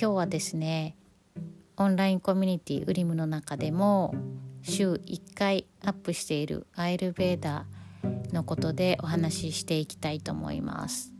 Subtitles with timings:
[0.00, 0.94] 今日はですね
[1.76, 4.14] オンラインコミュニティウリムの中でも
[4.62, 11.12] 週1回アップしているアイルベーダーのことでお話ししていきたいと思います。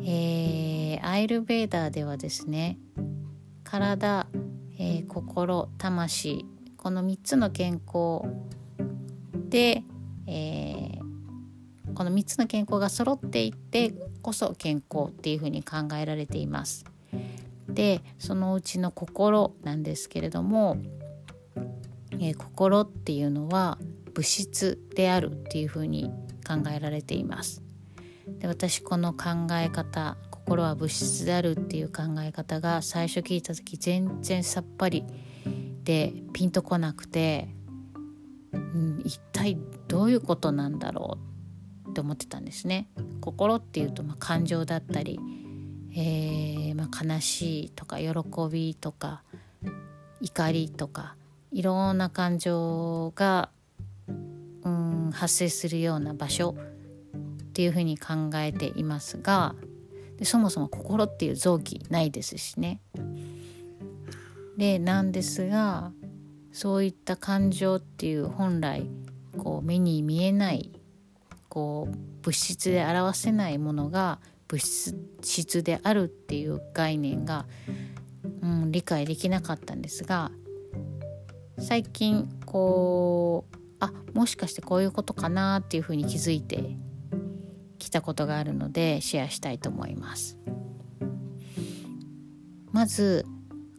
[0.00, 2.78] えー、アイルベーダーではですね
[3.64, 4.28] 体、
[4.78, 8.22] えー、心魂この3つの健康
[9.48, 9.82] で、
[10.28, 13.92] えー、この3つの健康が揃っていって
[14.26, 16.84] こそ健康っていうふうに考えられています。
[17.68, 20.78] でそのうちの心なんですけれども、
[22.10, 23.78] えー、心っていうのは
[24.14, 26.10] 物質であるっていうふうに
[26.44, 27.62] 考えられています。
[28.40, 35.04] で私この考え方心は物質であるっていう考え方が最初聞いた時全然さっぱり
[35.84, 37.48] でピンとこなくて、
[38.52, 41.35] うん、一体どういうことなんだろう
[41.96, 42.88] って思ってたんですね。
[43.22, 45.18] 心っていうとまあ感情だったり、
[45.92, 48.12] えー、まあ、悲しいとか喜
[48.52, 49.22] びとか
[50.20, 51.16] 怒りとか
[51.52, 53.48] いろんな感情が、
[54.62, 59.54] うん、発生するような場所っていうふうに考えていますが
[60.18, 62.82] でそもそも心っていう臓器ないですしね。
[64.58, 65.92] でなんですが
[66.52, 68.86] そういった感情っていう本来
[69.38, 70.75] こう目に見えない
[71.56, 77.46] こう物質で表せないものが物質であるっていう概念が、
[78.42, 80.30] うん、理解できなかったんですが
[81.58, 86.76] 最近こうあもしかしてこういうことかなっていうふうに気づいて
[87.78, 90.36] きたことがあるのでシェアしたいと思います。
[92.70, 93.24] まず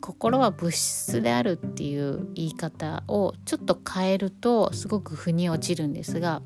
[0.00, 6.40] 心は物質であるっていう言い方をちょっと変えるとすごく腑に落ちるんですが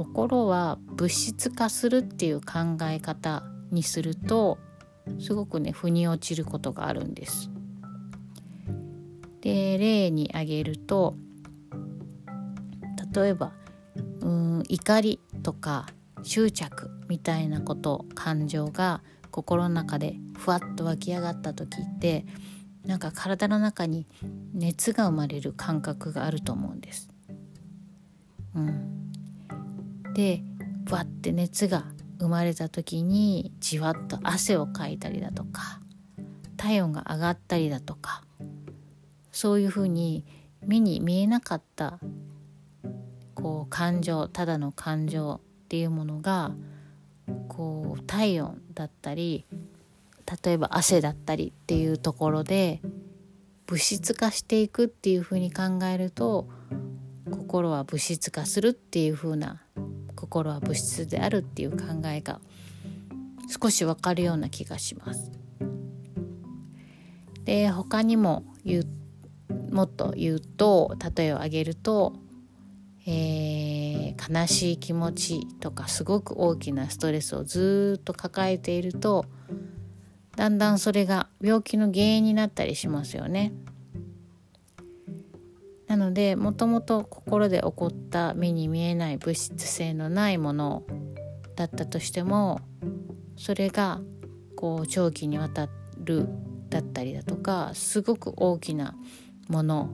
[0.00, 4.56] 心は物質化するっていう考え方にすると
[5.18, 7.50] すごくね腑に落ちることがあるんです。
[9.42, 11.16] で例に挙げると
[13.14, 13.52] 例えば
[14.20, 15.86] うん怒りとか
[16.22, 22.24] 執着みたいなこと感情が心の中でふわっと湧き上がった時って
[22.86, 24.06] なんか体の中に
[24.54, 27.10] 熱が生まれる感覚があると思うんです。
[28.54, 29.09] うん、
[30.14, 30.42] で
[30.86, 31.84] ふわって熱が
[32.18, 35.80] 生まれた時にじわっと汗をかいたりだとか
[36.56, 38.22] 体温が上がったりだとか
[39.32, 40.24] そういうふうに
[40.66, 41.98] 目に見えなかった
[43.34, 46.52] こう感情ただの感情っていうものが
[47.48, 49.46] こう体温だったり
[50.44, 52.82] 例えば汗だったりっていうところで
[53.66, 56.48] 物質化していくっていうふうに考えると
[57.30, 59.62] 心は物質化するっていうふうな
[60.20, 62.40] 心は物質であるっていう考えが
[63.48, 65.32] 少しわかるような気がします。
[67.44, 72.14] で他にも言うもっと言うと例えを挙げると
[73.06, 79.24] えー、悲しい気持ちとかすごく大きなストレスをずっと抱えていると
[80.36, 83.52] だんだんそれが病気の原因になったりしますよね。
[85.90, 90.84] なのでもともと心で起こった目に見えない物質性のないもの
[91.56, 92.60] だったとしても
[93.36, 94.00] それが
[94.54, 95.68] こう長期にわた
[95.98, 96.28] る
[96.68, 98.94] だったりだとかすごく大きな
[99.48, 99.90] もの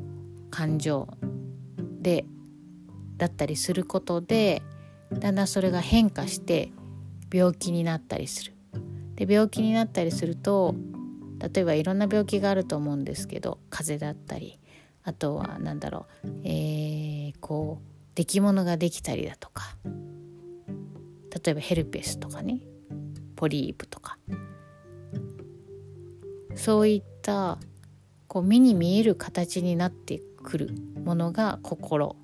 [0.51, 1.09] 感情
[2.03, 2.27] で
[3.17, 4.61] だったりすることで
[5.11, 6.73] だんだんそれが変化して
[7.33, 8.53] 病気になったりする。
[9.15, 10.75] で病気になったりすると
[11.39, 14.61] 例えばいろんな病気があると思うんですけど風邪だったり
[15.07, 17.87] あとは何だろう、えー、こう
[18.17, 19.77] 出来物ができたりだとか
[21.45, 22.61] 例えばヘルペスとかね
[23.37, 24.19] ポリープとか
[26.57, 27.59] そういった
[28.27, 30.71] こう目に見える形になってくる
[31.05, 32.17] ものが心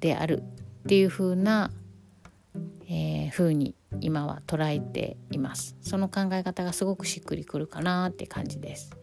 [0.00, 1.70] であるっていう風な、
[2.88, 5.76] えー、風に今は捉えています。
[5.80, 8.96] その考え方がすごくしっくりくるかなって感じです。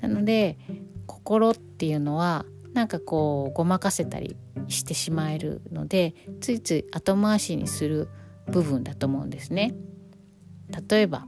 [0.00, 0.58] なので
[1.06, 4.36] 心っていうのはなんかこうごまかせたり
[4.68, 8.08] してしまえるのでついつい後回しにする
[8.48, 9.74] 部分だと思うんですね。
[10.88, 11.26] 例えば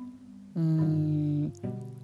[0.54, 1.52] うーん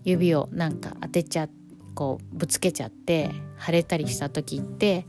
[0.04, 1.48] 指をなんか当てちゃ
[1.94, 3.30] こうぶつけちゃって
[3.64, 5.06] 腫れたりした時って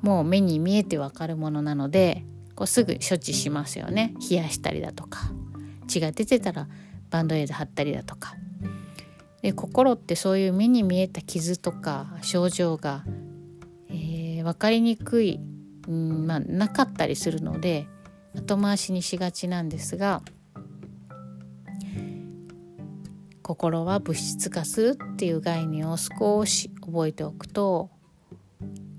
[0.00, 4.14] もう目に見えてわかるものなのでこうすぐ処置しますよね。
[4.30, 5.32] 冷やしたりだとか。
[5.88, 6.68] 血が出てたら
[7.10, 8.34] バンドエイド貼ったりだとか。
[9.42, 13.04] で心ってそういう目に見えた傷とか症状が、
[13.90, 15.40] えー、分かりにくい、
[15.88, 17.88] うんまあ、なかったりするので
[18.36, 20.22] 後回しにしがちなんですが
[23.42, 27.90] 心は物質化するっていう概念を少し覚えておくと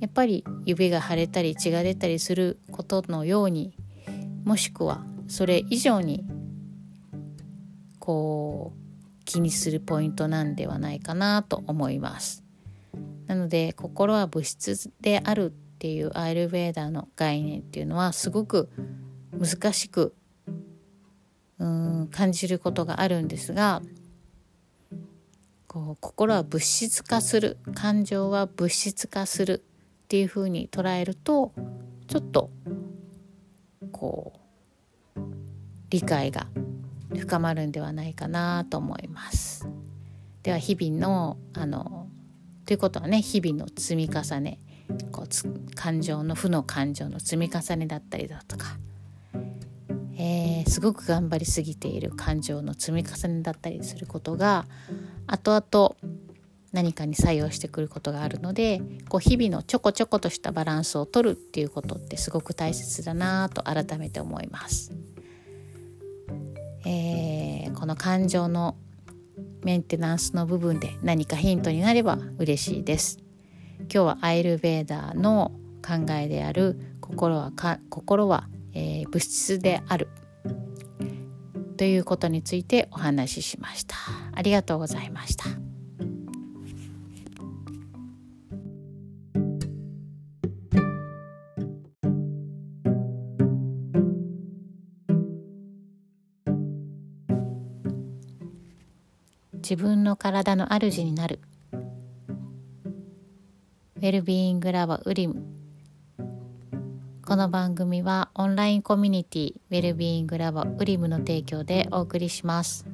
[0.01, 3.73] やっぱり指が腫れたり血が出たりすることのように
[4.43, 6.25] もしくはそれ以上に
[7.99, 8.82] こう
[9.25, 12.43] 気にするポイントなんではないかなと思います。
[13.27, 15.49] なので心は物質であるっ
[15.79, 18.69] ていうアイルベーダーの概念っていうのはすごく
[19.31, 20.13] 難しく
[21.59, 23.81] うん感じることがあるんですが
[25.67, 29.63] こう心は物質化する感情は物質化する
[30.03, 31.53] っていうふうに捉えると
[32.07, 32.51] ちょっと
[33.91, 34.33] こ
[35.15, 35.19] う
[35.89, 36.47] 理解が
[37.17, 39.67] 深まるんではないかなと思います。
[40.43, 42.07] では日々のあの
[42.65, 44.59] ということはね日々の積み重ね
[45.11, 48.77] こう感情の負の感情の積み重ねだったりだとか、
[50.17, 54.65] えー、すごく頑張りすぎている感情の積み重ねだったりすることが
[55.27, 55.95] 後々
[56.71, 64.91] 何かに作用してくることがあるのでこう日々のちょこちょことしたバランスを取るっていうことってすごく大切だなと改めて思います。
[66.85, 68.75] えー、この感情の
[69.63, 73.19] メンテナンスの部分で何かヒントになれば嬉しいです。
[73.79, 75.51] 今日はアイルベーダーの
[75.85, 80.07] 考えである心はか心は、えー、物質である
[81.77, 83.95] ということについてお話ししました。
[84.33, 85.62] ありがとうございました。
[99.63, 101.39] 自分の体の主になる
[103.95, 105.41] ウェルビーイングラボウリム
[107.25, 112.85] この番組はオンラインコミュニティウェルビーイングラボウリムの提供でお送りします。